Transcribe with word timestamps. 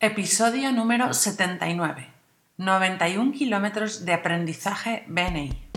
Episodio 0.00 0.70
número 0.70 1.12
79. 1.12 2.06
91 2.56 3.32
kilómetros 3.32 4.04
de 4.04 4.12
aprendizaje 4.12 5.02
BNI. 5.08 5.70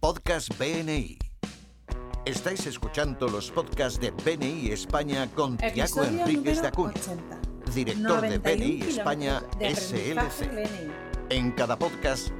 Podcast 0.00 0.58
BNI. 0.58 1.16
Estáis 2.24 2.66
escuchando 2.66 3.28
los 3.28 3.52
podcasts 3.52 4.00
de 4.00 4.10
BNI 4.10 4.72
España 4.72 5.28
con 5.36 5.56
Tiago 5.56 6.02
Enríquez 6.02 6.62
de 6.62 6.66
Acuña, 6.66 6.94
80. 6.96 7.38
director 7.72 8.22
de 8.22 8.38
91 8.38 8.42
BNI 8.42 8.82
España 8.82 9.40
de 9.60 9.76
SLC. 9.76 10.50
BNI. 10.50 10.92
En 11.28 11.52
cada 11.52 11.78
podcast 11.78 12.30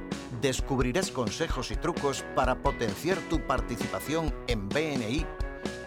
descubrirás 0.41 1.11
consejos 1.11 1.71
y 1.71 1.77
trucos 1.77 2.25
para 2.35 2.61
potenciar 2.61 3.17
tu 3.29 3.39
participación 3.47 4.35
en 4.47 4.67
BNI 4.67 5.25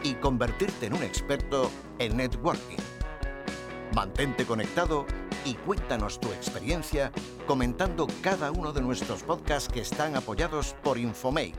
y 0.05 0.15
convertirte 0.15 0.87
en 0.87 0.95
un 0.95 1.03
experto 1.03 1.71
en 1.99 2.17
networking. 2.17 2.79
Mantente 3.95 4.45
conectado 4.45 5.07
y 5.45 5.55
cuéntanos 5.55 6.19
tu 6.19 6.27
experiencia 6.33 7.13
comentando 7.47 8.09
cada 8.23 8.51
uno 8.51 8.73
de 8.73 8.83
nuestros 8.83 9.23
podcasts 9.23 9.73
que 9.73 9.81
están 9.81 10.17
apoyados 10.17 10.75
por 10.83 10.99
Infomake. 10.99 11.55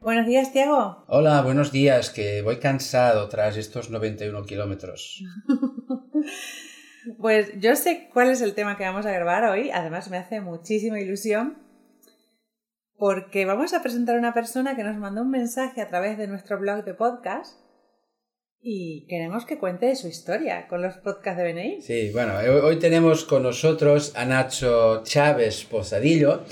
Buenos 0.00 0.26
días, 0.26 0.52
Tiago. 0.52 1.04
Hola, 1.06 1.42
buenos 1.42 1.70
días, 1.70 2.08
que 2.08 2.40
voy 2.40 2.58
cansado 2.60 3.28
tras 3.28 3.58
estos 3.58 3.90
91 3.90 4.42
kilómetros. 4.44 5.22
Pues 7.18 7.58
yo 7.58 7.76
sé 7.76 8.10
cuál 8.12 8.28
es 8.28 8.42
el 8.42 8.52
tema 8.52 8.76
que 8.76 8.84
vamos 8.84 9.06
a 9.06 9.10
grabar 9.10 9.44
hoy. 9.44 9.70
Además, 9.70 10.10
me 10.10 10.18
hace 10.18 10.42
muchísima 10.42 11.00
ilusión 11.00 11.56
porque 12.98 13.46
vamos 13.46 13.72
a 13.72 13.80
presentar 13.80 14.16
a 14.16 14.18
una 14.18 14.34
persona 14.34 14.76
que 14.76 14.84
nos 14.84 14.98
mandó 14.98 15.22
un 15.22 15.30
mensaje 15.30 15.80
a 15.80 15.88
través 15.88 16.18
de 16.18 16.26
nuestro 16.26 16.58
blog 16.58 16.84
de 16.84 16.92
podcast 16.92 17.58
y 18.62 19.06
queremos 19.08 19.46
que 19.46 19.58
cuente 19.58 19.94
su 19.96 20.08
historia 20.08 20.66
con 20.68 20.82
los 20.82 20.96
podcasts 20.98 21.42
de 21.42 21.52
BNI. 21.52 21.82
Sí, 21.82 22.10
bueno, 22.12 22.34
hoy, 22.36 22.46
hoy 22.48 22.78
tenemos 22.78 23.24
con 23.24 23.42
nosotros 23.42 24.12
a 24.16 24.24
Nacho 24.24 25.02
Chávez 25.04 25.64
Posadillo, 25.64 26.44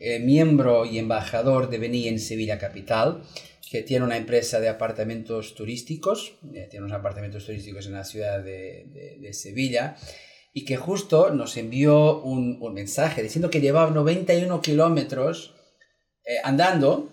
eh, 0.00 0.18
miembro 0.18 0.84
y 0.84 0.98
embajador 0.98 1.70
de 1.70 1.78
BNI 1.78 2.08
en 2.08 2.18
Sevilla 2.20 2.58
Capital, 2.58 3.22
que 3.70 3.82
tiene 3.82 4.04
una 4.04 4.16
empresa 4.16 4.60
de 4.60 4.68
apartamentos 4.68 5.54
turísticos, 5.54 6.36
eh, 6.54 6.68
tiene 6.70 6.84
unos 6.86 6.98
apartamentos 6.98 7.46
turísticos 7.46 7.86
en 7.86 7.94
la 7.94 8.04
ciudad 8.04 8.40
de, 8.42 9.18
de- 9.20 9.32
Sevilla, 9.32 9.96
y 10.52 10.64
que 10.64 10.76
justo 10.76 11.30
nos 11.30 11.56
envió 11.56 12.20
un, 12.22 12.58
un 12.60 12.74
mensaje 12.74 13.22
diciendo 13.22 13.50
que 13.50 13.60
llevaba 13.60 13.90
91 13.90 14.60
kilómetros 14.60 15.54
eh, 16.24 16.36
andando 16.44 17.10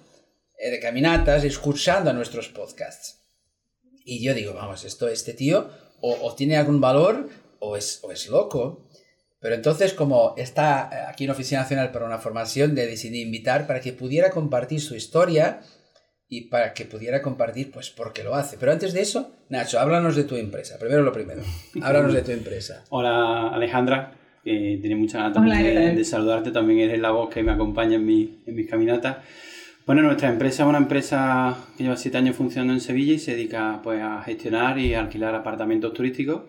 eh, 0.60 0.70
de 0.70 0.80
caminatas, 0.80 1.44
escuchando 1.44 2.10
a 2.12 2.14
nuestros 2.14 2.50
podcasts. 2.50 3.21
Y 4.06 4.24
yo 4.24 4.34
digo, 4.34 4.54
vamos, 4.54 4.84
esto, 4.86 5.08
este 5.08 5.34
tío 5.34 5.70
o, 6.02 6.18
o 6.22 6.36
tiene 6.36 6.58
algún 6.58 6.82
valor 6.82 7.30
o 7.60 7.78
es, 7.78 8.00
o 8.04 8.12
es 8.12 8.28
loco. 8.30 8.88
Pero 9.40 9.56
entonces, 9.56 9.94
como 9.94 10.36
está 10.38 10.90
eh, 10.92 11.10
aquí 11.10 11.24
en 11.24 11.32
Oficina 11.32 11.62
Nacional 11.62 11.92
para 11.92 12.06
una 12.06 12.20
formación, 12.20 12.76
le 12.76 12.86
decidí 12.86 13.22
invitar 13.22 13.66
para 13.66 13.82
que 13.82 13.94
pudiera 13.94 14.30
compartir 14.30 14.82
su 14.82 14.96
historia 14.96 15.62
y 16.30 16.50
para 16.50 16.74
que 16.74 16.86
pudiera 16.86 17.22
compartir, 17.22 17.72
pues, 17.72 17.90
por 17.90 18.14
qué 18.14 18.24
lo 18.24 18.36
hace. 18.36 18.58
Pero 18.58 18.72
antes 18.72 18.94
de 18.94 19.02
eso, 19.02 19.32
Nacho, 19.50 19.80
háblanos 19.80 20.16
de 20.16 20.26
tu 20.26 20.36
empresa. 20.36 20.78
Primero 20.80 21.02
lo 21.02 21.12
primero. 21.12 21.42
Háblanos 21.82 22.14
de 22.14 22.22
tu 22.22 22.32
empresa. 22.32 22.84
Hola 22.90 23.50
Alejandra, 23.50 24.14
que 24.44 24.78
tiene 24.80 24.96
mucha 24.96 25.18
ganas 25.18 25.34
también 25.34 25.58
¿qué 25.58 25.72
de, 25.72 25.96
de 25.96 26.06
saludarte, 26.06 26.52
también 26.52 26.80
eres 26.80 27.00
la 27.00 27.12
voz 27.12 27.30
que 27.34 27.44
me 27.44 27.52
acompaña 27.52 27.96
en, 27.96 28.06
mi, 28.06 28.42
en 28.46 28.56
mis 28.56 28.70
caminatas. 28.70 29.18
Bueno, 29.92 30.04
nuestra 30.04 30.30
empresa 30.30 30.64
es 30.64 30.70
una 30.70 30.78
empresa 30.78 31.68
que 31.76 31.84
lleva 31.84 31.98
siete 31.98 32.18
años 32.18 32.38
funcionando 32.38 32.72
en 32.72 32.80
Sevilla 32.80 33.14
y 33.14 33.20
se 33.20 33.32
dedica 33.32 33.82
pues, 33.84 34.00
a 34.02 34.22
gestionar 34.24 34.80
y 34.80 34.94
alquilar 34.94 35.36
apartamentos 35.36 35.92
turísticos 35.92 36.44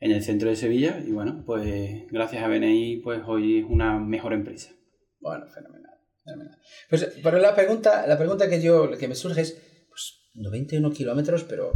en 0.00 0.10
el 0.10 0.24
centro 0.24 0.48
de 0.48 0.56
Sevilla 0.56 1.00
y 1.06 1.12
bueno, 1.12 1.44
pues 1.46 2.02
gracias 2.10 2.42
a 2.42 2.48
BNI 2.48 2.96
pues 2.96 3.22
hoy 3.28 3.58
es 3.58 3.64
una 3.68 4.00
mejor 4.00 4.32
empresa. 4.32 4.72
Bueno, 5.20 5.46
fenomenal. 5.46 5.92
fenomenal. 6.24 6.58
Pues, 6.90 7.16
pero 7.22 7.38
la 7.38 7.54
pregunta, 7.54 8.08
la 8.08 8.18
pregunta 8.18 8.50
que 8.50 8.60
yo 8.60 8.90
que 8.98 9.06
me 9.06 9.14
surge 9.14 9.42
es, 9.42 9.52
pues, 9.88 10.32
91 10.34 10.90
kilómetros, 10.90 11.44
pero 11.44 11.70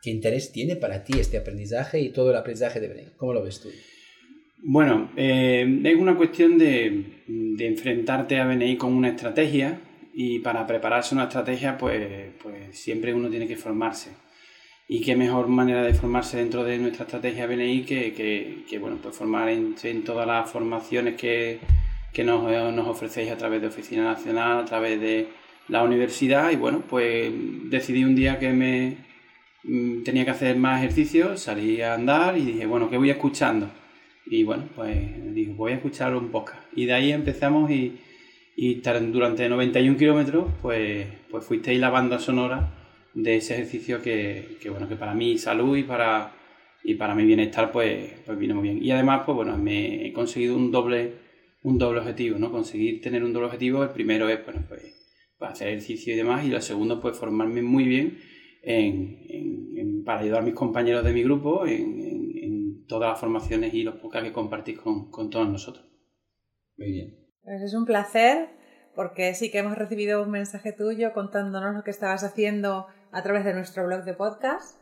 ¿qué 0.00 0.08
interés 0.08 0.52
tiene 0.52 0.76
para 0.76 1.04
ti 1.04 1.20
este 1.20 1.36
aprendizaje 1.36 2.00
y 2.00 2.12
todo 2.12 2.30
el 2.30 2.36
aprendizaje 2.36 2.80
de 2.80 2.88
BNI? 2.88 3.16
¿Cómo 3.18 3.34
lo 3.34 3.44
ves 3.44 3.60
tú? 3.60 3.68
Bueno, 4.66 5.12
eh, 5.18 5.82
es 5.84 5.96
una 5.96 6.16
cuestión 6.16 6.56
de, 6.56 7.24
de 7.26 7.66
enfrentarte 7.66 8.38
a 8.38 8.46
BNI 8.46 8.78
con 8.78 8.94
una 8.94 9.10
estrategia 9.10 9.82
y 10.16 10.38
para 10.38 10.66
prepararse 10.66 11.14
una 11.14 11.24
estrategia 11.24 11.76
pues, 11.76 12.32
pues 12.40 12.78
siempre 12.78 13.12
uno 13.12 13.28
tiene 13.28 13.48
que 13.48 13.56
formarse. 13.56 14.10
Y 14.86 15.00
qué 15.00 15.16
mejor 15.16 15.48
manera 15.48 15.82
de 15.82 15.94
formarse 15.94 16.36
dentro 16.36 16.62
de 16.62 16.78
nuestra 16.78 17.04
estrategia 17.04 17.46
BNI 17.46 17.82
que, 17.84 18.12
que, 18.12 18.64
que, 18.68 18.78
bueno, 18.78 18.98
pues 19.02 19.16
formar 19.16 19.48
en, 19.48 19.74
en 19.82 20.04
todas 20.04 20.26
las 20.26 20.50
formaciones 20.50 21.16
que, 21.16 21.58
que 22.12 22.22
nos, 22.22 22.50
eh, 22.52 22.70
nos 22.72 22.86
ofrecéis 22.86 23.30
a 23.30 23.36
través 23.36 23.62
de 23.62 23.68
Oficina 23.68 24.04
Nacional, 24.04 24.60
a 24.60 24.64
través 24.64 25.00
de 25.00 25.28
la 25.68 25.82
universidad 25.82 26.50
y 26.50 26.56
bueno, 26.56 26.82
pues 26.88 27.32
decidí 27.70 28.04
un 28.04 28.14
día 28.14 28.38
que 28.38 28.52
me 28.52 28.96
mm, 29.64 30.02
tenía 30.02 30.24
que 30.24 30.30
hacer 30.32 30.56
más 30.56 30.82
ejercicio, 30.82 31.36
salí 31.38 31.80
a 31.80 31.94
andar 31.94 32.36
y 32.36 32.42
dije, 32.44 32.66
bueno, 32.66 32.90
¿qué 32.90 32.98
voy 32.98 33.10
escuchando? 33.10 33.70
Y 34.26 34.44
bueno, 34.44 34.68
pues 34.76 35.34
dije, 35.34 35.52
voy 35.54 35.72
a 35.72 35.76
escuchar 35.76 36.14
un 36.14 36.30
podcast. 36.30 36.60
Y 36.76 36.86
de 36.86 36.92
ahí 36.92 37.12
empezamos 37.12 37.70
y, 37.70 37.98
y 38.56 38.76
tar- 38.76 39.10
durante 39.12 39.48
91 39.48 39.98
kilómetros, 39.98 40.46
pues, 40.62 41.06
pues 41.30 41.44
fuisteis 41.44 41.80
la 41.80 41.90
banda 41.90 42.18
sonora 42.18 42.72
de 43.14 43.36
ese 43.36 43.54
ejercicio 43.54 44.02
que, 44.02 44.56
que, 44.60 44.70
bueno, 44.70 44.88
que 44.88 44.96
para 44.96 45.14
mi 45.14 45.38
salud 45.38 45.76
y 45.76 45.82
para, 45.84 46.32
y 46.82 46.94
para 46.94 47.14
mi 47.14 47.24
bienestar, 47.24 47.72
pues, 47.72 48.12
pues 48.26 48.38
vino 48.38 48.54
muy 48.54 48.64
bien. 48.68 48.82
Y 48.84 48.90
además, 48.90 49.22
pues 49.24 49.36
bueno, 49.36 49.56
me 49.58 50.06
he 50.06 50.12
conseguido 50.12 50.56
un 50.56 50.70
doble, 50.70 51.12
un 51.62 51.78
doble 51.78 52.00
objetivo, 52.00 52.38
¿no? 52.38 52.50
Conseguir 52.50 53.00
tener 53.00 53.24
un 53.24 53.32
doble 53.32 53.46
objetivo. 53.46 53.82
El 53.82 53.90
primero 53.90 54.28
es, 54.28 54.44
bueno, 54.44 54.62
pues, 54.68 54.82
pues 55.38 55.50
hacer 55.52 55.68
ejercicio 55.68 56.14
y 56.14 56.16
demás. 56.16 56.44
Y 56.44 56.50
lo 56.50 56.60
segundo, 56.60 57.00
pues 57.00 57.16
formarme 57.18 57.62
muy 57.62 57.84
bien 57.84 58.18
en, 58.62 60.02
para 60.04 60.20
ayudar 60.20 60.40
a 60.40 60.44
mis 60.44 60.54
compañeros 60.54 61.04
de 61.04 61.12
mi 61.12 61.22
grupo 61.22 61.66
en 61.66 62.84
todas 62.86 63.10
las 63.10 63.20
formaciones 63.20 63.72
y 63.74 63.82
los 63.82 63.96
podcasts 63.96 64.28
que 64.28 64.32
compartís 64.34 64.78
con, 64.78 65.10
con 65.10 65.30
todos 65.30 65.48
nosotros. 65.48 65.86
Muy 66.76 66.92
bien. 66.92 67.23
Pues 67.44 67.60
es 67.60 67.74
un 67.74 67.84
placer 67.84 68.48
porque 68.94 69.34
sí 69.34 69.50
que 69.50 69.58
hemos 69.58 69.76
recibido 69.76 70.22
un 70.22 70.30
mensaje 70.30 70.72
tuyo 70.72 71.12
contándonos 71.12 71.74
lo 71.74 71.84
que 71.84 71.90
estabas 71.90 72.24
haciendo 72.24 72.86
a 73.12 73.22
través 73.22 73.44
de 73.44 73.54
nuestro 73.54 73.84
blog 73.86 74.04
de 74.04 74.14
podcast. 74.14 74.78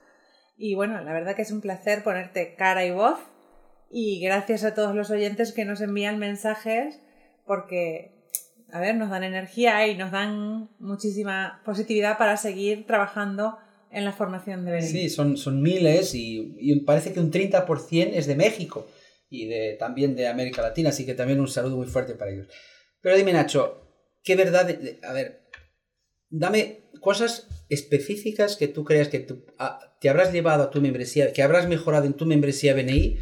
Y 0.57 0.75
bueno, 0.75 1.01
la 1.03 1.13
verdad 1.13 1.35
que 1.35 1.43
es 1.43 1.51
un 1.51 1.61
placer 1.61 2.05
ponerte 2.05 2.55
cara 2.55 2.85
y 2.85 2.93
voz. 2.93 3.19
Y 3.91 4.21
gracias 4.21 4.65
a 4.65 4.75
todos 4.75 4.95
los 4.95 5.11
oyentes 5.11 5.53
que 5.53 5.65
nos 5.65 5.81
envían 5.81 6.19
mensajes 6.19 7.01
porque, 7.47 8.15
a 8.71 8.81
ver, 8.81 8.95
nos 8.97 9.11
dan 9.11 9.25
energía 9.25 9.87
y 9.89 9.97
nos 9.97 10.13
dan 10.13 10.71
muchísima 10.79 11.61
positividad 11.65 12.17
para 12.17 12.37
seguir 12.37 12.87
trabajando 12.87 13.59
en 13.91 14.05
la 14.05 14.13
formación 14.13 14.65
de 14.65 14.73
BNI. 14.73 14.83
Sí, 14.83 15.09
son, 15.11 15.37
son 15.37 15.61
miles 15.61 16.15
y, 16.15 16.55
y 16.59 16.81
parece 16.81 17.13
que 17.13 17.21
un 17.21 17.31
30% 17.31 18.11
es 18.15 18.27
de 18.27 18.37
México 18.37 18.87
y 19.33 19.47
de, 19.47 19.77
también 19.79 20.15
de 20.15 20.29
América 20.29 20.61
Latina, 20.63 20.91
así 20.91 21.07
que 21.07 21.15
también 21.15 21.41
un 21.41 21.49
saludo 21.49 21.77
muy 21.79 21.87
fuerte 21.87 22.15
para 22.15 22.31
ellos. 22.31 22.49
Pero 23.01 23.17
dime, 23.17 23.33
Nacho, 23.33 23.89
¿qué 24.23 24.37
verdad? 24.37 24.67
de- 24.67 24.99
a 25.03 25.13
ver, 25.13 25.49
dame 26.29 26.83
cosas 27.01 27.49
específicas 27.69 28.57
que 28.57 28.69
tú 28.69 28.85
creas 28.85 29.09
que 29.09 29.21
tú, 29.21 29.45
a- 29.59 29.79
te 30.01 30.09
habrás 30.09 30.33
llevado 30.33 30.63
a 30.65 30.71
tu 30.71 30.81
membresía, 30.81 31.33
que 31.33 31.43
habrás 31.43 31.67
mejorado 31.69 32.05
en 32.07 32.15
tu 32.15 32.27
membresía 32.27 32.75
BNI 32.75 33.19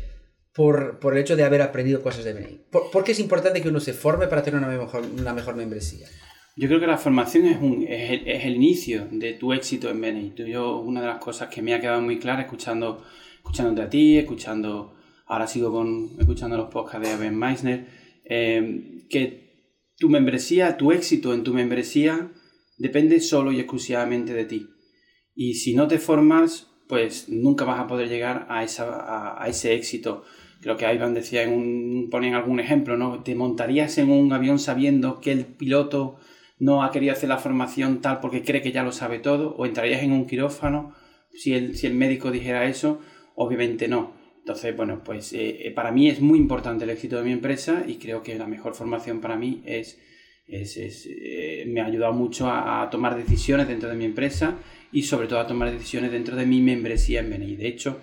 por, 0.52 0.98
por 0.98 1.14
el 1.14 1.20
hecho 1.22 1.36
de 1.36 1.44
haber 1.44 1.62
aprendido 1.62 2.02
cosas 2.02 2.24
de 2.24 2.32
BNI. 2.34 2.66
¿Por, 2.70 2.90
por 2.90 3.04
qué 3.04 3.12
es 3.12 3.20
importante 3.20 3.62
que 3.62 3.68
uno 3.68 3.80
se 3.80 3.92
forme 3.92 4.26
para 4.26 4.42
tener 4.42 4.58
una 4.58 4.68
mejor, 4.68 5.04
una 5.04 5.32
mejor 5.32 5.54
membresía? 5.54 6.08
Yo 6.56 6.66
creo 6.68 6.80
que 6.80 6.86
la 6.88 6.98
formación 6.98 7.46
es, 7.46 7.56
un, 7.62 7.86
es, 7.88 8.10
el, 8.10 8.28
es 8.28 8.44
el 8.44 8.56
inicio 8.56 9.06
de 9.12 9.34
tu 9.34 9.52
éxito 9.52 9.88
en 9.88 10.00
BNI. 10.00 10.34
Yo, 10.48 10.78
una 10.80 11.00
de 11.00 11.06
las 11.06 11.18
cosas 11.18 11.48
que 11.48 11.62
me 11.62 11.72
ha 11.72 11.80
quedado 11.80 12.00
muy 12.02 12.18
clara 12.18 12.42
escuchando, 12.42 13.04
escuchándote 13.36 13.82
a 13.82 13.88
ti, 13.88 14.18
escuchando, 14.18 14.96
ahora 15.30 15.46
sigo 15.46 15.70
con, 15.70 16.10
escuchando 16.18 16.56
los 16.56 16.70
podcasts 16.70 17.08
de 17.08 17.16
Ben 17.16 17.38
Meissner, 17.38 17.86
eh, 18.24 19.04
que 19.08 19.76
tu 19.96 20.08
membresía, 20.08 20.76
tu 20.76 20.90
éxito 20.90 21.32
en 21.32 21.44
tu 21.44 21.54
membresía 21.54 22.32
depende 22.78 23.20
solo 23.20 23.52
y 23.52 23.60
exclusivamente 23.60 24.34
de 24.34 24.44
ti. 24.44 24.66
Y 25.32 25.54
si 25.54 25.74
no 25.74 25.86
te 25.86 25.98
formas, 25.98 26.66
pues 26.88 27.28
nunca 27.28 27.64
vas 27.64 27.78
a 27.78 27.86
poder 27.86 28.08
llegar 28.08 28.46
a, 28.50 28.64
esa, 28.64 29.40
a, 29.40 29.46
ese 29.48 29.74
éxito. 29.74 30.24
Creo 30.62 30.76
que 30.76 30.92
Ivan 30.92 31.14
decía, 31.14 31.44
en 31.44 31.52
un, 31.52 32.08
ponen 32.10 32.34
algún 32.34 32.58
ejemplo, 32.58 32.96
¿no? 32.96 33.22
Te 33.22 33.36
montarías 33.36 33.98
en 33.98 34.10
un 34.10 34.32
avión 34.32 34.58
sabiendo 34.58 35.20
que 35.20 35.30
el 35.30 35.46
piloto 35.46 36.16
no 36.58 36.82
ha 36.82 36.90
querido 36.90 37.12
hacer 37.12 37.28
la 37.28 37.38
formación 37.38 38.00
tal 38.00 38.18
porque 38.18 38.42
cree 38.42 38.62
que 38.62 38.72
ya 38.72 38.82
lo 38.82 38.90
sabe 38.90 39.20
todo, 39.20 39.54
o 39.56 39.64
entrarías 39.64 40.02
en 40.02 40.10
un 40.10 40.26
quirófano 40.26 40.92
si 41.32 41.54
el, 41.54 41.76
si 41.76 41.86
el 41.86 41.94
médico 41.94 42.32
dijera 42.32 42.64
eso, 42.64 43.00
obviamente 43.36 43.86
no. 43.86 44.19
Entonces, 44.40 44.76
bueno, 44.76 45.02
pues 45.04 45.32
eh, 45.32 45.66
eh, 45.66 45.70
para 45.70 45.92
mí 45.92 46.08
es 46.08 46.20
muy 46.20 46.38
importante 46.38 46.84
el 46.84 46.90
éxito 46.90 47.16
de 47.16 47.24
mi 47.24 47.32
empresa 47.32 47.84
y 47.86 47.96
creo 47.96 48.22
que 48.22 48.36
la 48.36 48.46
mejor 48.46 48.74
formación 48.74 49.20
para 49.20 49.36
mí 49.36 49.62
es, 49.64 50.00
es, 50.46 50.76
es, 50.76 51.06
eh, 51.10 51.64
me 51.68 51.80
ha 51.80 51.86
ayudado 51.86 52.12
mucho 52.12 52.50
a, 52.50 52.88
tomar 52.90 53.16
decisiones 53.16 53.68
dentro 53.68 53.88
de 53.88 53.96
mi 53.96 54.04
empresa 54.04 54.56
y 54.92 55.02
sobre 55.02 55.28
todo 55.28 55.40
a 55.40 55.46
tomar 55.46 55.70
decisiones 55.70 56.10
dentro 56.10 56.36
de 56.36 56.46
mi 56.46 56.60
membresía 56.60 57.20
en 57.20 57.30
BNI. 57.30 57.56
De 57.56 57.68
hecho, 57.68 58.00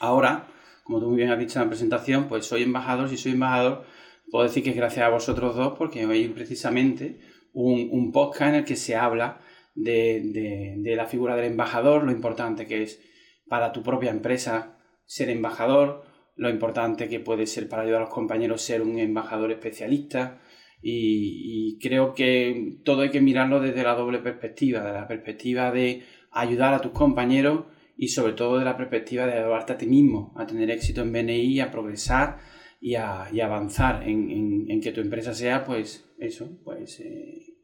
ahora 0.00 0.48
como 0.88 1.00
tú 1.00 1.08
muy 1.08 1.18
bien 1.18 1.30
has 1.30 1.38
dicho 1.38 1.58
en 1.58 1.66
la 1.66 1.68
presentación, 1.68 2.28
pues 2.28 2.46
soy 2.46 2.62
embajador, 2.62 3.10
si 3.10 3.18
soy 3.18 3.32
embajador, 3.32 3.84
puedo 4.30 4.44
decir 4.44 4.62
que 4.62 4.70
es 4.70 4.76
gracias 4.76 5.04
a 5.04 5.10
vosotros 5.10 5.54
dos, 5.54 5.76
porque 5.76 6.06
hoy 6.06 6.28
precisamente 6.28 7.18
un, 7.52 7.90
un 7.92 8.10
podcast 8.10 8.48
en 8.48 8.54
el 8.54 8.64
que 8.64 8.74
se 8.74 8.96
habla 8.96 9.38
de, 9.74 10.78
de, 10.82 10.96
la 10.96 11.04
figura 11.04 11.36
del 11.36 11.44
embajador, 11.44 12.04
lo 12.04 12.10
importante 12.10 12.66
que 12.66 12.82
es 12.82 13.02
para 13.48 13.70
tu 13.70 13.82
propia 13.82 14.10
empresa 14.10 14.77
ser 15.08 15.30
embajador, 15.30 16.04
lo 16.36 16.50
importante 16.50 17.08
que 17.08 17.18
puede 17.18 17.46
ser 17.46 17.68
para 17.68 17.82
ayudar 17.82 18.02
a 18.02 18.04
los 18.04 18.14
compañeros 18.14 18.62
ser 18.62 18.82
un 18.82 18.98
embajador 18.98 19.50
especialista. 19.50 20.38
Y, 20.80 21.78
creo 21.80 22.14
que 22.14 22.76
todo 22.84 23.02
hay 23.02 23.10
que 23.10 23.20
mirarlo 23.20 23.60
desde 23.60 23.82
la 23.82 23.94
doble 23.94 24.18
perspectiva, 24.18 24.84
de 24.84 24.92
la 24.92 25.08
perspectiva 25.08 25.72
de 25.72 26.02
ayudar 26.30 26.74
a 26.74 26.80
tus 26.80 26.92
compañeros 26.92 27.64
y 27.96 28.08
sobre 28.08 28.34
todo 28.34 28.58
de 28.58 28.64
la 28.64 28.76
perspectiva 28.76 29.26
de 29.26 29.32
ayudarte 29.32 29.72
a 29.72 29.78
ti 29.78 29.86
mismo, 29.86 30.32
a 30.36 30.46
tener 30.46 30.70
éxito 30.70 31.02
en 31.02 31.12
BNI, 31.12 31.60
a 31.60 31.70
progresar 31.72 32.38
y 32.80 32.94
a, 32.94 33.24
avanzar 33.24 34.06
en, 34.06 34.80
que 34.80 34.92
tu 34.92 35.00
empresa 35.00 35.34
sea, 35.34 35.64
pues 35.64 36.08
eso, 36.18 36.60
pues 36.62 37.00
eh, 37.00 37.54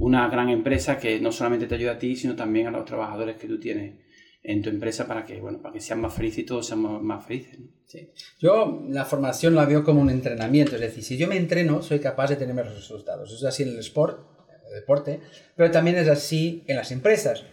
una 0.00 0.28
gran 0.28 0.48
empresa 0.48 0.98
que 0.98 1.20
no 1.20 1.30
solamente 1.30 1.66
te 1.66 1.76
ayuda 1.76 1.92
a 1.92 1.98
ti, 1.98 2.16
sino 2.16 2.34
también 2.34 2.66
a 2.66 2.72
los 2.72 2.84
trabajadores 2.84 3.36
que 3.36 3.46
tú 3.46 3.60
tienes 3.60 4.05
en 4.48 4.62
tu 4.62 4.70
empresa 4.70 5.08
para 5.08 5.24
que, 5.24 5.40
bueno, 5.40 5.60
para 5.60 5.72
que 5.72 5.80
sean 5.80 6.00
más 6.00 6.14
felices 6.14 6.38
y 6.38 6.44
todos 6.44 6.66
seamos 6.66 7.02
más 7.02 7.26
felices. 7.26 7.58
Sí. 7.86 8.12
Yo 8.38 8.84
la 8.88 9.04
formación 9.04 9.56
la 9.56 9.64
veo 9.64 9.82
como 9.82 10.00
un 10.00 10.08
entrenamiento, 10.08 10.76
es 10.76 10.80
decir, 10.80 11.02
si 11.02 11.16
yo 11.16 11.26
me 11.26 11.36
entreno, 11.36 11.82
soy 11.82 11.98
capaz 11.98 12.28
de 12.28 12.36
tener 12.36 12.54
mejores 12.54 12.76
resultados. 12.76 13.28
Eso 13.28 13.38
es 13.38 13.54
así 13.54 13.64
en 13.64 13.70
el 13.70 13.78
sport, 13.80 14.20
en 14.48 14.66
el 14.68 14.80
deporte, 14.80 15.20
pero 15.56 15.72
también 15.72 15.96
es 15.96 16.08
así 16.08 16.62
en 16.68 16.76
las 16.76 16.92
empresas. 16.92 17.44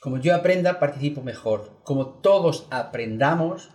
Como 0.00 0.18
yo 0.18 0.34
aprenda, 0.34 0.80
participo 0.80 1.22
mejor. 1.22 1.82
Como 1.82 2.20
todos 2.20 2.66
aprendamos, 2.70 3.70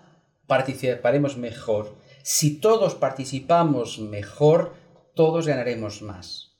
participaremos 0.47 1.37
mejor. 1.37 1.95
Si 2.23 2.59
todos 2.59 2.95
participamos 2.95 3.99
mejor, 3.99 4.73
todos 5.13 5.45
ganaremos 5.45 6.01
más. 6.01 6.57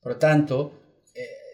Por 0.00 0.12
lo 0.12 0.18
tanto, 0.18 0.80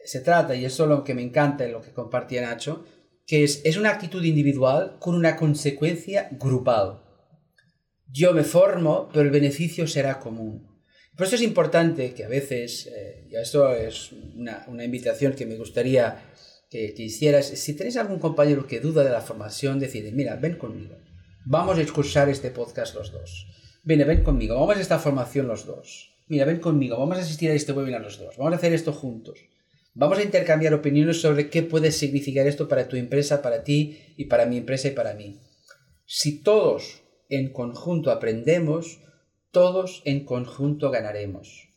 se 0.05 0.21
trata, 0.21 0.55
y 0.55 0.65
eso 0.65 0.85
es 0.85 0.89
lo 0.89 1.05
que 1.05 1.15
me 1.15 1.23
encanta 1.23 1.65
en 1.65 1.73
lo 1.73 1.83
que 1.83 1.93
compartía 1.93 2.43
Nacho, 2.43 2.85
que 3.29 3.45
es, 3.45 3.61
es 3.65 3.77
una 3.77 3.91
actitud 3.91 4.25
individual 4.25 4.97
con 4.99 5.15
una 5.15 5.37
consecuencia 5.37 6.31
grupal. 6.33 7.03
Yo 8.11 8.33
me 8.33 8.43
formo, 8.43 9.11
pero 9.13 9.27
el 9.27 9.31
beneficio 9.31 9.87
será 9.87 10.19
común. 10.19 10.67
Por 11.15 11.27
eso 11.27 11.37
es 11.37 11.43
importante 11.43 12.15
que 12.15 12.25
a 12.25 12.29
veces, 12.29 12.87
eh, 12.87 13.27
y 13.29 13.37
esto 13.37 13.75
es 13.75 14.13
una, 14.35 14.65
una, 14.69 14.85
invitación 14.85 15.35
que 15.35 15.45
me 15.45 15.57
gustaría 15.57 16.33
que, 16.71 16.95
que, 16.95 17.03
hicieras, 17.03 17.47
si 17.47 17.77
tenéis 17.77 17.99
algún 17.99 18.19
compañero 18.19 18.67
que 18.67 18.81
duda 18.81 19.05
de 19.05 19.11
la 19.11 19.21
formación, 19.21 19.79
decide, 19.79 20.11
mira, 20.11 20.37
ven 20.37 20.57
conmigo, 20.57 20.97
vamos 21.45 21.77
a 21.77 21.83
escuchar 21.83 22.31
este 22.31 22.51
podcast 22.51 22.95
los 22.95 23.13
dos. 23.13 23.47
Ven, 23.83 24.07
ven 24.07 24.23
conmigo, 24.23 24.55
vamos 24.55 24.77
a 24.79 24.81
esta 24.81 24.99
formación 24.99 25.49
los 25.49 25.67
dos. 25.67 26.15
Mira, 26.29 26.47
ven 26.47 26.61
conmigo, 26.61 26.99
vamos 26.99 27.19
a 27.19 27.21
asistir 27.21 27.51
a 27.51 27.55
este 27.55 27.73
webinar 27.73 28.01
los 28.01 28.19
dos, 28.19 28.39
vamos 28.39 28.55
a 28.55 28.57
hacer 28.57 28.73
esto 28.73 28.95
juntos. 28.95 29.39
Vamos 29.99 30.21
a 30.21 30.23
intercambiar 30.23 30.75
opiniones 30.75 31.21
sobre 31.21 31.51
qué 31.51 31.65
puede 31.65 31.91
significar 31.91 32.47
esto 32.47 32.69
para 32.69 32.87
tu 32.87 32.95
empresa, 32.95 33.43
para 33.43 33.65
ti 33.65 33.99
y 34.17 34.27
para 34.27 34.47
mi 34.47 34.59
empresa 34.59 34.87
y 34.87 34.93
para 34.93 35.15
mí. 35.15 35.41
Si 36.07 36.41
todos 36.41 37.03
en 37.29 37.53
conjunto 37.53 38.13
aprendemos, 38.13 39.01
todos 39.51 40.03
en 40.05 40.25
conjunto 40.25 40.93
ganaremos. 40.93 41.71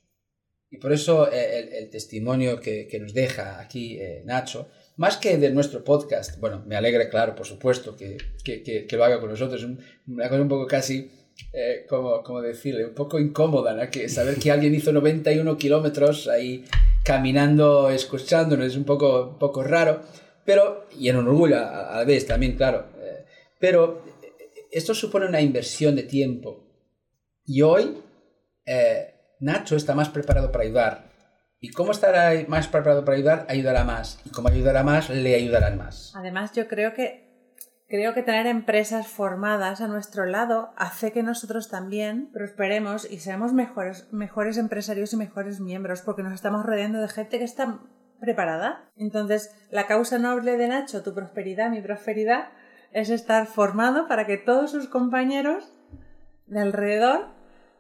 Y 0.70 0.78
por 0.78 0.94
eso 0.94 1.32
eh, 1.32 1.80
el, 1.80 1.90
testimonio 1.90 2.60
que, 2.60 2.88
nos 3.02 3.16
deja 3.16 3.60
aquí 3.60 3.98
eh, 4.00 4.22
Nacho, 4.24 4.70
más 4.98 5.18
que 5.18 5.38
de 5.38 5.50
nuestro 5.50 5.84
podcast, 5.84 6.40
bueno, 6.40 6.64
me 6.68 6.76
alegra, 6.76 7.10
claro, 7.10 7.34
por 7.34 7.48
supuesto, 7.48 7.98
que, 7.98 8.88
lo 8.92 9.04
haga 9.04 9.20
con 9.20 9.32
nosotros, 9.32 9.66
una 10.06 10.30
cosa 10.30 10.42
un 10.44 10.48
poco 10.48 10.68
casi, 10.68 11.10
eh, 11.54 11.88
como, 11.90 12.22
como 12.22 12.40
decirle, 12.44 12.86
un 12.86 12.94
poco 12.94 13.20
incómoda, 13.20 13.74
¿no? 13.74 13.90
que 13.90 14.08
saber 14.10 14.36
que 14.36 14.52
alguien 14.52 14.76
hizo 14.76 14.92
91 14.92 15.58
kilómetros 15.58 16.28
ahí 16.28 16.66
caminando, 17.04 17.90
escuchándonos, 17.90 18.68
es 18.68 18.76
un 18.76 18.86
poco, 18.86 19.38
poco 19.40 19.64
raro, 19.64 20.02
pero, 20.46 20.88
y 20.98 21.10
en 21.10 21.18
un 21.18 21.28
orgullo 21.28 21.58
a, 21.58 21.98
la 21.98 22.04
vez 22.04 22.26
también, 22.26 22.56
claro, 22.56 22.86
eh, 23.00 23.26
pero 23.60 24.04
esto 24.72 24.94
supone 24.94 25.28
una 25.28 25.42
inversión 25.42 25.96
de 25.96 26.04
tiempo. 26.04 26.66
Y 27.46 27.62
hoy 27.62 27.98
eh, 28.66 29.16
Nacho 29.40 29.76
está 29.76 29.94
más 29.96 30.10
preparado 30.10 30.52
para 30.52 30.64
ayudar. 30.64 31.12
¿Y 31.60 31.70
cómo 31.72 31.92
estará 31.92 32.34
más 32.48 32.68
preparado 32.68 33.06
para 33.06 33.18
ayudar? 33.18 33.46
Ayudará 33.50 33.84
más. 33.84 34.20
Y 34.26 34.30
como 34.30 34.48
ayudará 34.48 34.84
más, 34.84 35.10
le 35.10 35.36
ayudarán 35.36 35.78
más. 35.78 36.12
Además, 36.16 36.54
yo 36.56 36.68
creo 36.68 36.94
que 36.94 37.31
Creo 37.92 38.14
que 38.14 38.24
tener 38.24 38.48
empresas 38.48 39.10
formadas 39.10 39.82
a 39.82 39.90
nuestro 39.90 40.26
lado 40.26 40.70
hace 40.78 41.12
que 41.12 41.24
nosotros 41.24 41.68
también 41.68 42.30
prosperemos 42.32 43.06
y 43.12 43.20
seamos 43.20 43.52
mejores, 43.52 44.08
mejores 44.14 44.58
empresarios 44.58 45.12
y 45.12 45.18
mejores 45.18 45.60
miembros 45.60 46.02
porque 46.02 46.24
nos 46.24 46.32
estamos 46.32 46.66
rodeando 46.66 47.02
de 47.02 47.10
gente 47.10 47.38
que 47.38 47.44
está 47.44 47.82
preparada. 48.22 48.90
Entonces, 48.96 49.54
la 49.72 49.88
causa 49.88 50.20
noble 50.20 50.56
de 50.56 50.70
Nacho, 50.70 51.04
tu 51.04 51.14
prosperidad, 51.14 51.70
mi 51.70 51.82
prosperidad, 51.82 52.54
es 52.94 53.10
estar 53.10 53.46
formado 53.46 54.08
para 54.08 54.26
que 54.26 54.38
todos 54.38 54.72
sus 54.72 54.88
compañeros 54.88 55.70
de 56.48 56.62
alrededor 56.62 57.28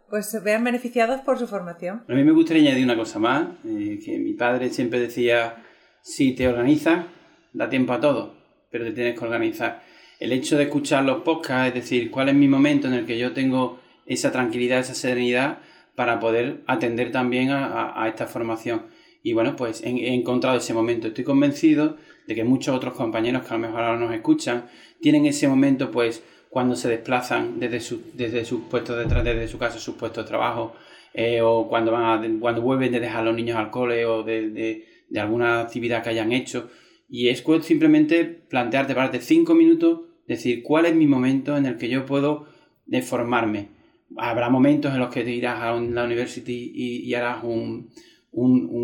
pues 0.09 0.29
se 0.29 0.41
vean 0.41 0.65
beneficiados 0.65 1.21
por 1.21 1.39
su 1.39 1.47
formación. 1.47 2.03
A 2.09 2.13
mí 2.13 2.25
me 2.25 2.33
gustaría 2.33 2.63
añadir 2.63 2.83
una 2.83 2.97
cosa 2.97 3.17
más, 3.17 3.47
eh, 3.63 3.97
que 4.03 4.19
mi 4.19 4.33
padre 4.33 4.71
siempre 4.71 4.99
decía, 4.99 5.63
si 6.01 6.35
te 6.35 6.49
organizas, 6.49 7.05
da 7.53 7.69
tiempo 7.69 7.93
a 7.93 8.01
todo, 8.01 8.35
pero 8.69 8.83
te 8.83 8.91
tienes 8.91 9.17
que 9.17 9.23
organizar 9.23 9.89
el 10.21 10.31
hecho 10.33 10.55
de 10.55 10.65
escuchar 10.65 11.03
los 11.03 11.23
podcasts, 11.23 11.69
es 11.69 11.73
decir, 11.73 12.11
cuál 12.11 12.29
es 12.29 12.35
mi 12.35 12.47
momento 12.47 12.87
en 12.87 12.93
el 12.93 13.07
que 13.07 13.17
yo 13.17 13.33
tengo 13.33 13.79
esa 14.05 14.31
tranquilidad, 14.31 14.79
esa 14.79 14.93
serenidad 14.93 15.57
para 15.95 16.19
poder 16.19 16.61
atender 16.67 17.11
también 17.11 17.49
a, 17.49 18.05
esta 18.07 18.27
formación. 18.27 18.83
Y 19.23 19.33
bueno, 19.33 19.55
pues 19.55 19.81
he, 19.83 20.13
encontrado 20.13 20.57
ese 20.57 20.75
momento. 20.75 21.07
Estoy 21.07 21.23
convencido 21.23 21.97
de 22.27 22.35
que 22.35 22.43
muchos 22.43 22.75
otros 22.75 22.93
compañeros 22.93 23.41
que 23.41 23.49
a 23.49 23.57
lo 23.57 23.67
mejor 23.67 23.81
ahora 23.81 23.99
nos 23.99 24.13
escuchan 24.13 24.65
tienen 25.01 25.25
ese 25.25 25.47
momento 25.47 25.89
pues 25.89 26.23
cuando 26.51 26.75
se 26.75 26.87
desplazan 26.87 27.59
desde, 27.59 27.79
su, 27.79 28.03
desde 28.13 28.45
sus 28.45 28.61
puestos 28.69 28.97
de 28.97 29.23
desde 29.23 29.47
su 29.47 29.57
casa, 29.57 29.79
sus 29.79 29.95
puestos 29.95 30.23
de 30.23 30.27
trabajo, 30.27 30.75
eh, 31.15 31.41
o 31.41 31.67
cuando, 31.67 31.93
van 31.93 32.39
cuando 32.39 32.61
vuelven 32.61 32.91
de 32.91 32.99
dejar 32.99 33.21
a 33.21 33.23
los 33.23 33.35
niños 33.35 33.57
al 33.57 33.71
cole 33.71 34.05
o 34.05 34.21
de, 34.21 34.51
de, 34.51 34.85
de 35.09 35.19
alguna 35.19 35.61
actividad 35.61 36.03
que 36.03 36.09
hayan 36.09 36.31
hecho. 36.31 36.69
Y 37.09 37.29
es 37.29 37.43
simplemente 37.63 38.23
plantearte, 38.25 38.93
pararte 38.93 39.19
cinco 39.19 39.55
minutos 39.55 40.10
decir, 40.31 40.63
¿cuál 40.63 40.85
es 40.85 40.95
mi 40.95 41.07
momento 41.07 41.57
en 41.57 41.65
el 41.65 41.77
que 41.77 41.89
yo 41.89 42.05
puedo 42.05 42.45
deformarme? 42.85 43.69
Habrá 44.17 44.49
momentos 44.49 44.93
en 44.93 44.99
los 44.99 45.09
que 45.09 45.23
te 45.23 45.31
irás 45.31 45.61
a 45.61 45.73
la 45.73 46.03
university 46.03 46.71
y, 46.73 47.13
harás 47.13 47.43
un, 47.43 47.89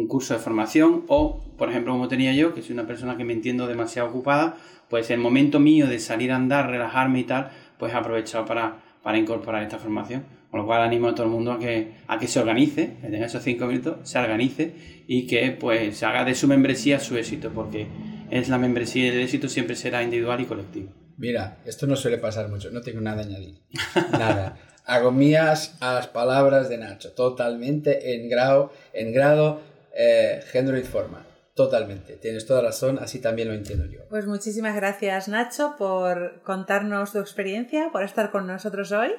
curso 0.08 0.34
de 0.34 0.40
formación 0.40 1.04
o, 1.08 1.44
por 1.58 1.70
ejemplo, 1.70 1.94
como 1.94 2.08
tenía 2.08 2.34
yo, 2.34 2.54
que 2.54 2.62
soy 2.62 2.74
una 2.74 2.88
persona 2.88 3.18
que 3.18 3.26
me 3.26 3.34
entiendo 3.34 3.68
demasiado 3.68 4.10
ocupada, 4.10 4.58
pues 4.90 5.10
el 5.10 5.20
momento 5.20 5.60
mío 5.60 5.88
de 5.88 6.00
salir 6.00 6.32
a 6.32 6.38
andar, 6.38 6.70
relajarme 6.70 7.20
y 7.20 7.24
tal, 7.24 7.50
pues 7.78 7.94
he 7.94 7.96
aprovechado 7.96 8.46
para, 8.46 8.84
para 9.04 9.18
incorporar 9.18 9.64
esta 9.64 9.80
formación. 9.80 10.26
Con 10.50 10.62
lo 10.62 10.66
cual 10.66 10.82
animo 10.82 11.10
a 11.10 11.16
todo 11.16 11.26
el 11.26 11.32
mundo 11.32 11.52
a 11.52 11.60
que, 11.60 11.92
a 12.08 12.18
que 12.18 12.28
se 12.28 12.40
organice, 12.40 12.96
que 13.02 13.24
esos 13.24 13.44
cinco 13.44 13.68
minutos, 13.68 14.10
se 14.10 14.18
organice 14.18 15.04
y 15.06 15.28
que 15.28 15.52
pues 15.52 15.98
se 15.98 16.06
haga 16.06 16.24
de 16.24 16.36
su 16.36 16.48
membresía 16.48 17.00
su 17.00 17.18
éxito, 17.18 17.52
porque 17.54 17.88
es 18.30 18.48
la 18.48 18.58
membresía 18.58 19.06
y 19.06 19.10
el 19.10 19.20
éxito 19.20 19.50
siempre 19.50 19.76
será 19.76 20.04
individual 20.04 20.40
y 20.40 20.46
colectivo. 20.46 21.07
Mira, 21.18 21.58
esto 21.66 21.88
no 21.88 21.96
suele 21.96 22.20
pasar 22.20 22.48
mucho, 22.48 22.70
no 22.70 22.82
tengo 22.82 23.02
nada 23.02 23.22
a 23.22 23.26
añadir. 23.26 23.60
Nada. 24.12 24.58
Hago 24.86 25.12
mías 25.12 25.76
a 25.82 25.96
las 25.96 26.08
palabras 26.08 26.70
de 26.70 26.78
Nacho, 26.78 27.12
totalmente 27.12 28.16
en 28.16 28.30
grado, 28.30 28.72
en 28.94 29.12
grado 29.12 29.60
eh, 29.94 30.42
género 30.52 30.78
y 30.78 30.84
forma. 30.84 31.26
Totalmente, 31.56 32.18
tienes 32.18 32.46
toda 32.46 32.62
razón, 32.62 33.00
así 33.02 33.20
también 33.20 33.48
lo 33.48 33.56
entiendo 33.56 33.86
yo. 33.86 34.02
Pues 34.10 34.28
muchísimas 34.28 34.76
gracias 34.76 35.28
Nacho 35.28 35.76
por 35.78 36.42
contarnos 36.44 37.12
tu 37.12 37.20
experiencia, 37.20 37.90
por 37.92 38.04
estar 38.04 38.32
con 38.32 38.46
nosotros 38.46 38.92
hoy 38.92 39.12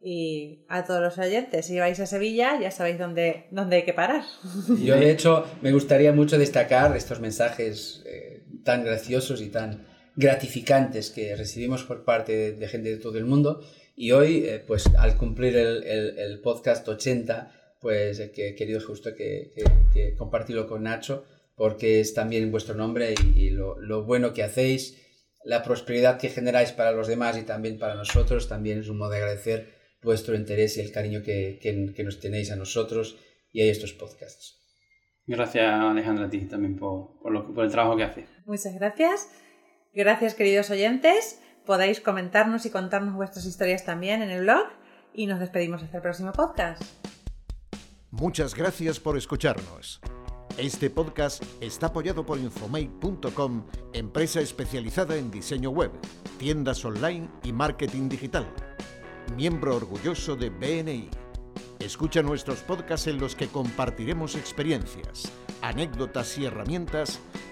y 0.00 0.64
a 0.68 0.84
todos 0.84 1.02
los 1.02 1.18
oyentes, 1.18 1.66
si 1.66 1.78
vais 1.78 2.00
a 2.00 2.06
Sevilla 2.06 2.58
ya 2.58 2.70
sabéis 2.70 2.98
dónde, 2.98 3.48
dónde 3.50 3.76
hay 3.76 3.84
que 3.84 3.92
parar. 3.92 4.22
Yo 4.82 4.96
de 4.96 5.10
hecho 5.10 5.44
me 5.60 5.72
gustaría 5.72 6.12
mucho 6.12 6.38
destacar 6.38 6.96
estos 6.96 7.20
mensajes 7.20 8.02
eh, 8.06 8.44
tan 8.64 8.82
graciosos 8.82 9.42
y 9.42 9.48
tan 9.48 9.86
gratificantes 10.18 11.10
que 11.10 11.36
recibimos 11.36 11.84
por 11.84 12.04
parte 12.04 12.52
de, 12.52 12.68
gente 12.68 12.90
de 12.90 12.96
todo 12.96 13.18
el 13.18 13.24
mundo. 13.24 13.62
Y 13.94 14.10
hoy, 14.10 14.44
eh, 14.44 14.62
pues 14.66 14.86
al 14.98 15.16
cumplir 15.16 15.56
el, 15.56 15.84
el, 15.84 16.40
podcast 16.40 16.86
80, 16.88 17.76
pues 17.80 18.18
eh, 18.18 18.32
que 18.32 18.48
he 18.48 18.54
querido 18.56 18.80
justo 18.80 19.14
que, 19.14 19.52
que, 19.94 20.16
compartirlo 20.16 20.66
con 20.66 20.82
Nacho, 20.82 21.24
porque 21.54 22.00
es 22.00 22.14
también 22.14 22.50
vuestro 22.50 22.74
nombre 22.74 23.14
y, 23.36 23.50
lo, 23.50 23.78
lo, 23.80 24.04
bueno 24.04 24.32
que 24.32 24.42
hacéis, 24.42 25.00
la 25.44 25.62
prosperidad 25.62 26.18
que 26.18 26.30
generáis 26.30 26.72
para 26.72 26.90
los 26.90 27.06
demás 27.06 27.38
y 27.38 27.42
también 27.42 27.78
para 27.78 27.94
nosotros, 27.94 28.48
también 28.48 28.80
es 28.80 28.88
un 28.88 28.98
modo 28.98 29.10
de 29.10 29.18
agradecer 29.18 29.68
vuestro 30.02 30.34
interés 30.34 30.76
y 30.76 30.80
el 30.80 30.90
cariño 30.90 31.22
que, 31.22 31.60
que 31.60 32.04
nos 32.04 32.18
tenéis 32.18 32.50
a 32.50 32.56
nosotros 32.56 33.18
y 33.52 33.60
a 33.60 33.70
estos 33.70 33.92
podcasts. 33.92 34.56
Gracias 35.26 35.64
Alejandra 35.64 36.26
a 36.26 36.30
ti 36.30 36.40
también 36.48 36.76
por, 36.76 37.20
por, 37.20 37.30
lo, 37.30 37.54
por 37.54 37.64
el 37.64 37.70
trabajo 37.70 37.96
que 37.96 38.02
haces. 38.02 38.28
Muchas 38.46 38.74
gracias. 38.74 39.28
Gracias, 39.94 40.34
queridos 40.34 40.70
oyentes, 40.70 41.40
podéis 41.64 42.00
comentarnos 42.00 42.66
y 42.66 42.70
contarnos 42.70 43.14
vuestras 43.14 43.46
historias 43.46 43.84
también 43.84 44.22
en 44.22 44.30
el 44.30 44.42
blog 44.42 44.68
y 45.14 45.26
nos 45.26 45.40
despedimos 45.40 45.82
hasta 45.82 45.96
el 45.96 46.02
próximo 46.02 46.32
podcast. 46.32 46.82
Muchas 48.10 48.54
gracias 48.54 49.00
por 49.00 49.16
escucharnos. 49.16 50.00
Este 50.58 50.90
podcast 50.90 51.42
está 51.60 51.86
apoyado 51.86 52.26
por 52.26 52.38
Infomate.com, 52.38 53.64
empresa 53.92 54.40
especializada 54.40 55.16
en 55.16 55.30
diseño 55.30 55.70
web, 55.70 55.92
tiendas 56.38 56.84
online 56.84 57.28
y 57.44 57.52
marketing 57.52 58.08
digital. 58.08 58.46
Miembro 59.36 59.76
orgulloso 59.76 60.36
de 60.36 60.50
BNI. 60.50 61.10
Escucha 61.78 62.22
nuestros 62.22 62.60
podcasts 62.60 63.06
en 63.06 63.18
los 63.18 63.36
que 63.36 63.46
compartiremos 63.46 64.34
experiencias, 64.34 65.30
anécdotas 65.62 66.36
y 66.38 66.46
herramientas 66.46 67.20